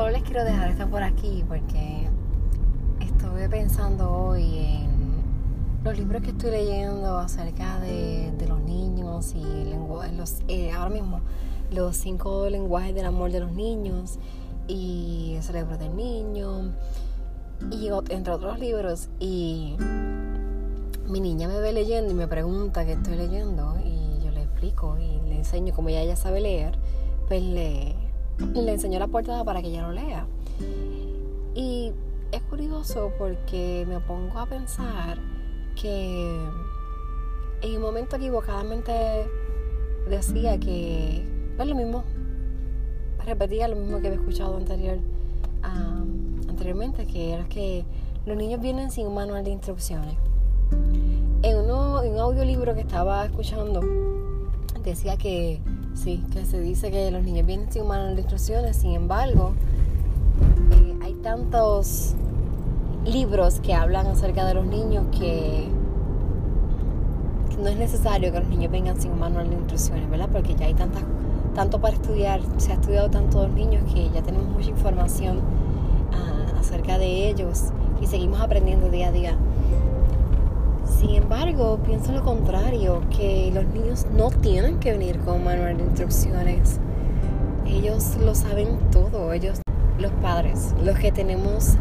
solo 0.00 0.12
les 0.12 0.22
quiero 0.22 0.44
dejar 0.44 0.70
esto 0.70 0.88
por 0.88 1.02
aquí 1.02 1.44
porque 1.46 2.08
estuve 3.00 3.50
pensando 3.50 4.10
hoy 4.10 4.56
en 4.56 4.88
los 5.84 5.98
libros 5.98 6.22
que 6.22 6.30
estoy 6.30 6.52
leyendo 6.52 7.18
acerca 7.18 7.78
de, 7.80 8.32
los 8.48 8.60
niños 8.62 9.34
y 9.34 9.74
los, 10.16 10.38
eh, 10.48 10.72
ahora 10.72 10.88
mismo 10.88 11.20
los 11.70 11.98
cinco 11.98 12.48
lenguajes 12.48 12.94
del 12.94 13.04
amor 13.04 13.30
de 13.30 13.40
los 13.40 13.52
niños 13.52 14.18
y 14.68 15.34
el 15.36 15.42
cerebro 15.42 15.76
del 15.76 15.94
niño 15.94 16.72
y 17.70 17.90
entre 18.08 18.32
otros 18.32 18.58
libros. 18.58 19.10
Y 19.18 19.76
mi 21.08 21.20
niña 21.20 21.46
me 21.46 21.60
ve 21.60 21.74
leyendo 21.74 22.10
y 22.10 22.14
me 22.14 22.26
pregunta 22.26 22.86
qué 22.86 22.92
estoy 22.92 23.16
leyendo 23.16 23.76
y 23.84 24.24
yo 24.24 24.30
le 24.30 24.44
explico 24.44 24.96
y 24.98 25.28
le 25.28 25.36
enseño 25.36 25.74
como 25.74 25.90
ella 25.90 26.04
ya 26.04 26.16
sabe 26.16 26.40
leer 26.40 26.78
pues 27.30 27.42
le, 27.44 27.94
le 28.54 28.72
enseño 28.72 28.98
la 28.98 29.06
portada 29.06 29.44
para 29.44 29.62
que 29.62 29.68
ella 29.68 29.82
lo 29.82 29.92
lea 29.92 30.26
y 31.54 31.92
es 32.32 32.42
curioso 32.42 33.12
porque 33.18 33.84
me 33.88 34.00
pongo 34.00 34.38
a 34.38 34.46
pensar 34.46 35.18
que 35.80 36.30
en 37.62 37.76
un 37.76 37.82
momento 37.82 38.16
equivocadamente 38.16 38.92
decía 40.08 40.58
que 40.58 41.24
es 41.58 41.66
lo 41.66 41.74
mismo, 41.74 42.04
repetía 43.24 43.68
lo 43.68 43.76
mismo 43.76 44.00
que 44.00 44.08
había 44.08 44.20
escuchado 44.20 44.56
anterior, 44.56 44.98
anteriormente, 46.48 47.06
que 47.06 47.32
era 47.32 47.44
que 47.48 47.84
los 48.26 48.36
niños 48.36 48.60
vienen 48.60 48.90
sin 48.90 49.06
un 49.06 49.14
manual 49.14 49.44
de 49.44 49.50
instrucciones. 49.50 50.14
En, 51.42 51.56
uno, 51.58 52.02
en 52.02 52.14
un 52.14 52.20
audiolibro 52.20 52.74
que 52.74 52.80
estaba 52.80 53.24
escuchando 53.24 53.82
decía 54.84 55.16
que 55.16 55.60
sí, 56.00 56.24
que 56.32 56.44
se 56.46 56.60
dice 56.60 56.90
que 56.90 57.10
los 57.10 57.22
niños 57.22 57.46
vienen 57.46 57.70
sin 57.70 57.86
de 57.88 58.20
instrucciones, 58.20 58.76
sin 58.76 58.92
embargo, 58.92 59.52
eh, 60.72 60.98
hay 61.02 61.14
tantos 61.14 62.14
libros 63.04 63.60
que 63.60 63.74
hablan 63.74 64.06
acerca 64.06 64.46
de 64.46 64.54
los 64.54 64.66
niños 64.66 65.04
que, 65.18 65.68
no 67.60 67.68
es 67.68 67.76
necesario 67.76 68.32
que 68.32 68.40
los 68.40 68.48
niños 68.48 68.72
vengan 68.72 68.98
sin 68.98 69.18
manual 69.18 69.50
de 69.50 69.56
instrucciones, 69.56 70.08
¿verdad? 70.08 70.30
Porque 70.32 70.54
ya 70.54 70.66
hay 70.66 70.74
tantas, 70.74 71.02
tanto 71.54 71.78
para 71.78 71.94
estudiar, 71.94 72.40
se 72.56 72.72
ha 72.72 72.74
estudiado 72.76 73.10
tanto 73.10 73.42
los 73.42 73.52
niños 73.52 73.82
que 73.92 74.08
ya 74.08 74.22
tenemos 74.22 74.48
mucha 74.48 74.70
información 74.70 75.40
ah, 76.12 76.58
acerca 76.58 76.96
de 76.96 77.28
ellos 77.28 77.64
y 78.00 78.06
seguimos 78.06 78.40
aprendiendo 78.40 78.88
día 78.88 79.08
a 79.08 79.12
día. 79.12 79.36
Sin 81.00 81.14
embargo, 81.14 81.78
pienso 81.82 82.12
lo 82.12 82.22
contrario, 82.22 83.00
que 83.08 83.50
los 83.54 83.64
niños 83.68 84.06
no 84.14 84.28
tienen 84.28 84.78
que 84.80 84.92
venir 84.92 85.18
con 85.20 85.42
manual 85.42 85.78
de 85.78 85.84
instrucciones. 85.84 86.78
Ellos 87.66 88.18
lo 88.22 88.34
saben 88.34 88.78
todo, 88.92 89.32
ellos, 89.32 89.62
los 89.98 90.12
padres, 90.20 90.74
los 90.84 90.98
que 90.98 91.10
tenemos 91.10 91.76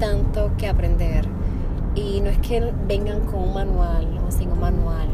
tanto 0.00 0.50
que 0.58 0.66
aprender. 0.66 1.24
Y 1.94 2.20
no 2.20 2.30
es 2.30 2.38
que 2.38 2.72
vengan 2.88 3.20
con 3.20 3.42
un 3.44 3.54
manual 3.54 4.18
o 4.26 4.32
sin 4.32 4.50
un 4.50 4.58
manual, 4.58 5.06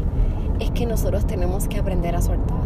es 0.59 0.71
que 0.71 0.87
nosotros 0.87 1.27
tenemos 1.27 1.67
que 1.67 1.77
aprender 1.77 2.15
a 2.15 2.21
soltar. 2.23 2.65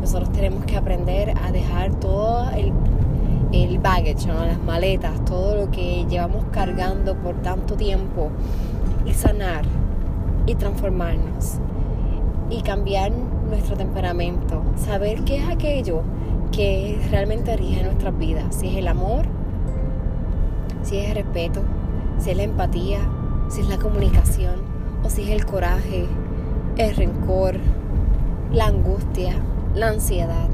Nosotros 0.00 0.32
tenemos 0.32 0.64
que 0.64 0.78
aprender 0.78 1.34
a 1.36 1.52
dejar 1.52 1.94
todo 1.96 2.48
el, 2.52 2.72
el 3.52 3.78
baggage, 3.78 4.26
las 4.26 4.62
maletas, 4.62 5.22
todo 5.26 5.54
lo 5.54 5.70
que 5.70 6.06
llevamos 6.08 6.46
cargando 6.50 7.14
por 7.16 7.34
tanto 7.42 7.74
tiempo 7.74 8.30
y 9.04 9.12
sanar 9.12 9.79
y 10.50 10.54
transformarnos 10.54 11.58
y 12.50 12.62
cambiar 12.62 13.12
nuestro 13.48 13.76
temperamento, 13.76 14.62
saber 14.76 15.22
qué 15.24 15.36
es 15.36 15.48
aquello 15.48 16.02
que 16.52 17.00
realmente 17.10 17.56
rige 17.56 17.82
nuestras 17.82 18.16
vidas, 18.18 18.54
si 18.54 18.68
es 18.68 18.76
el 18.76 18.88
amor 18.88 19.26
si 20.82 20.98
es 20.98 21.10
el 21.10 21.16
respeto, 21.16 21.62
si 22.18 22.30
es 22.30 22.36
la 22.36 22.42
empatía, 22.42 22.98
si 23.48 23.60
es 23.60 23.68
la 23.68 23.78
comunicación 23.78 24.56
o 25.04 25.10
si 25.10 25.22
es 25.22 25.30
el 25.30 25.46
coraje, 25.46 26.06
el 26.76 26.96
rencor, 26.96 27.56
la 28.52 28.66
angustia, 28.66 29.34
la 29.74 29.88
ansiedad. 29.88 30.48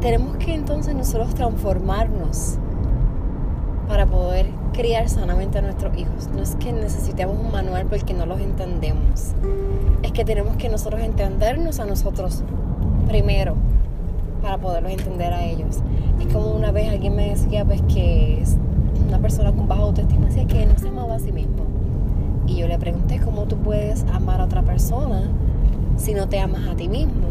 Tenemos 0.00 0.36
que 0.36 0.54
entonces 0.54 0.94
nosotros 0.94 1.34
transformarnos 1.34 2.58
para 3.88 4.06
poder 4.06 4.46
criar 4.72 5.08
sanamente 5.08 5.58
a 5.58 5.62
nuestros 5.62 5.96
hijos. 5.96 6.28
No 6.34 6.42
es 6.42 6.56
que 6.56 6.72
necesitemos 6.72 7.36
un 7.38 7.52
manual 7.52 7.86
porque 7.86 8.14
no 8.14 8.26
los 8.26 8.40
entendemos. 8.40 9.32
Es 10.02 10.12
que 10.12 10.24
tenemos 10.24 10.56
que 10.56 10.68
nosotros 10.68 11.02
entendernos 11.02 11.80
a 11.80 11.86
nosotros 11.86 12.42
primero 13.06 13.54
para 14.42 14.58
poderlos 14.58 14.92
entender 14.92 15.32
a 15.32 15.44
ellos. 15.44 15.78
Es 16.20 16.32
como 16.32 16.52
una 16.52 16.70
vez 16.72 16.90
alguien 16.90 17.16
me 17.16 17.30
decía 17.30 17.64
pues 17.64 17.82
que 17.82 18.42
una 19.08 19.18
persona 19.18 19.52
con 19.52 19.68
baja 19.68 19.82
autoestima 19.82 20.26
decía 20.26 20.46
que 20.46 20.66
no 20.66 20.78
se 20.78 20.88
amaba 20.88 21.16
a 21.16 21.18
sí 21.18 21.32
mismo. 21.32 21.64
Y 22.46 22.56
yo 22.56 22.68
le 22.68 22.78
pregunté 22.78 23.20
cómo 23.20 23.44
tú 23.44 23.56
puedes 23.56 24.04
amar 24.12 24.40
a 24.40 24.44
otra 24.44 24.62
persona 24.62 25.22
si 25.96 26.14
no 26.14 26.28
te 26.28 26.38
amas 26.38 26.68
a 26.68 26.74
ti 26.74 26.88
mismo. 26.88 27.28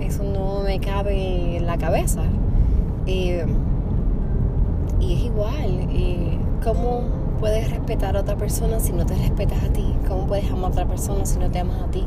Eso 0.00 0.22
no 0.22 0.60
me 0.64 0.80
cabe 0.80 1.56
en 1.56 1.66
la 1.66 1.76
cabeza. 1.76 2.22
Eh, 3.06 3.44
y 5.04 5.14
es 5.14 5.20
igual. 5.24 5.88
Eh, 5.90 6.38
¿Cómo 6.62 7.02
puedes 7.40 7.70
respetar 7.70 8.16
a 8.16 8.20
otra 8.20 8.36
persona 8.36 8.80
si 8.80 8.92
no 8.92 9.04
te 9.04 9.14
respetas 9.14 9.62
a 9.62 9.68
ti? 9.68 9.84
¿Cómo 10.08 10.26
puedes 10.26 10.50
amar 10.50 10.64
a 10.64 10.68
otra 10.68 10.86
persona 10.86 11.26
si 11.26 11.38
no 11.38 11.50
te 11.50 11.58
amas 11.58 11.82
a 11.82 11.90
ti? 11.90 12.04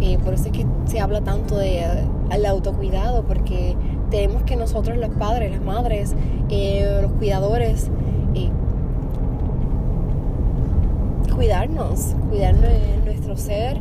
Eh, 0.00 0.18
por 0.18 0.34
eso 0.34 0.46
es 0.46 0.52
que 0.52 0.66
se 0.86 1.00
habla 1.00 1.20
tanto 1.20 1.56
de 1.56 1.84
el 2.30 2.46
autocuidado, 2.46 3.22
porque 3.22 3.76
tenemos 4.10 4.42
que 4.42 4.56
nosotros 4.56 4.96
los 4.98 5.10
padres, 5.10 5.52
las 5.52 5.62
madres, 5.62 6.14
eh, 6.50 6.98
los 7.02 7.12
cuidadores, 7.12 7.90
eh, 8.34 8.50
cuidarnos, 11.34 12.14
cuidar 12.28 12.54
nuestro 13.04 13.36
ser, 13.36 13.78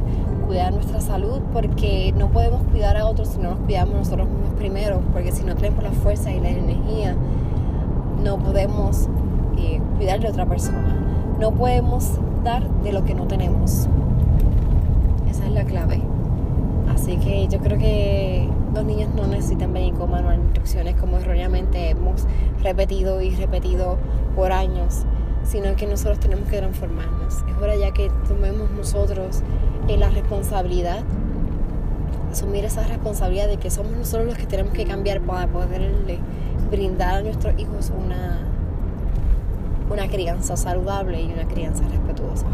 cuidar 0.47 0.73
nuestra 0.73 1.01
salud, 1.01 1.39
porque 1.51 2.13
no 2.17 2.29
podemos 2.29 2.61
cuidar 2.71 2.97
a 2.97 3.05
otros 3.05 3.29
si 3.29 3.37
no 3.39 3.51
nos 3.51 3.59
cuidamos 3.59 3.95
nosotros 3.95 4.27
mismos 4.27 4.53
primero, 4.57 5.01
porque 5.11 5.31
si 5.31 5.43
no 5.43 5.55
tenemos 5.55 5.83
la 5.83 5.91
fuerza 5.91 6.31
y 6.31 6.39
la 6.39 6.49
energía, 6.49 7.15
no 8.23 8.37
podemos 8.37 9.09
eh, 9.57 9.81
cuidar 9.97 10.19
de 10.21 10.29
otra 10.29 10.45
persona. 10.45 10.95
No 11.39 11.51
podemos 11.51 12.19
dar 12.43 12.67
de 12.81 12.93
lo 12.93 13.03
que 13.03 13.13
no 13.13 13.27
tenemos. 13.27 13.87
Esa 15.29 15.45
es 15.45 15.51
la 15.51 15.65
clave. 15.65 16.01
Así 16.93 17.17
que 17.17 17.47
yo 17.47 17.59
creo 17.59 17.77
que 17.77 18.49
los 18.73 18.85
niños 18.85 19.09
no 19.13 19.27
necesitan 19.27 19.73
venir 19.73 19.93
con 19.93 20.09
manual 20.11 20.37
de 20.37 20.43
instrucciones 20.43 20.95
como 20.95 21.17
erróneamente 21.17 21.89
hemos 21.89 22.25
repetido 22.61 23.21
y 23.21 23.31
repetido 23.31 23.97
por 24.35 24.51
años, 24.51 25.03
sino 25.43 25.75
que 25.75 25.85
nosotros 25.85 26.19
tenemos 26.19 26.47
que 26.49 26.57
transformarnos. 26.57 27.43
Es 27.49 27.61
hora 27.61 27.75
ya 27.75 27.91
que 27.91 28.09
tomemos 28.27 28.71
nosotros 28.71 29.41
eh, 29.87 29.97
la 29.97 30.09
responsabilidad, 30.09 31.03
asumir 32.33 32.65
esa 32.65 32.85
responsabilidad 32.87 33.47
de 33.47 33.57
que 33.57 33.69
somos 33.69 33.91
nosotros 33.91 34.25
los 34.25 34.37
que 34.37 34.47
tenemos 34.47 34.73
que 34.73 34.85
cambiar 34.85 35.21
para 35.21 35.47
poderle 35.47 36.19
brindar 36.69 37.17
a 37.17 37.21
nuestros 37.21 37.57
hijos 37.59 37.91
una, 37.91 38.47
una 39.89 40.09
crianza 40.09 40.57
saludable 40.57 41.21
y 41.21 41.31
una 41.31 41.47
crianza 41.47 41.87
respetuosa. 41.87 42.47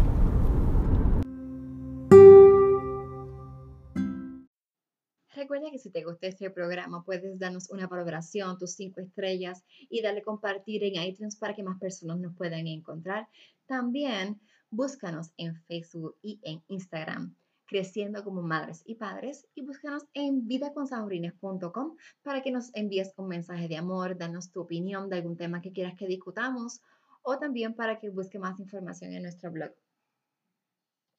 Recuerda 5.33 5.71
que 5.71 5.79
si 5.79 5.89
te 5.89 6.03
gusta 6.03 6.27
este 6.27 6.49
programa 6.49 7.05
puedes 7.05 7.39
darnos 7.39 7.69
una 7.69 7.87
valoración, 7.87 8.57
tus 8.57 8.73
cinco 8.73 8.99
estrellas 8.99 9.63
y 9.89 10.01
darle 10.01 10.21
compartir 10.21 10.83
en 10.83 11.01
iTunes 11.01 11.37
para 11.37 11.55
que 11.55 11.63
más 11.63 11.79
personas 11.79 12.19
nos 12.19 12.35
puedan 12.35 12.67
encontrar. 12.67 13.29
También 13.65 14.41
búscanos 14.69 15.31
en 15.37 15.55
Facebook 15.63 16.17
y 16.21 16.41
en 16.43 16.61
Instagram 16.67 17.33
creciendo 17.69 18.23
como 18.23 18.41
madres 18.41 18.81
y 18.83 18.95
padres 18.95 19.47
y 19.53 19.61
búscanos 19.61 20.03
en 20.13 20.47
vidaconsaurines.com 20.47 21.95
para 22.23 22.41
que 22.41 22.51
nos 22.51 22.73
envíes 22.75 23.13
un 23.15 23.27
mensaje 23.27 23.67
de 23.67 23.77
amor, 23.77 24.17
danos 24.17 24.51
tu 24.51 24.61
opinión 24.61 25.07
de 25.07 25.17
algún 25.17 25.37
tema 25.37 25.61
que 25.61 25.71
quieras 25.71 25.95
que 25.95 26.07
discutamos 26.07 26.81
o 27.21 27.37
también 27.37 27.75
para 27.75 27.99
que 27.99 28.09
busque 28.09 28.39
más 28.39 28.59
información 28.59 29.13
en 29.13 29.21
nuestro 29.21 29.51
blog. 29.51 29.71